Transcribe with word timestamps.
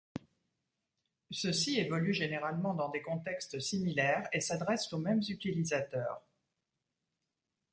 Ceux-ci 1.29 1.77
évoluent 1.79 2.15
généralement 2.15 2.73
dans 2.73 2.89
des 2.89 3.03
contextes 3.03 3.59
similaires 3.59 4.27
et 4.33 4.39
s'adressent 4.39 4.91
aux 4.93 4.97
mêmes 4.97 5.21
utilisateurs. 5.29 6.23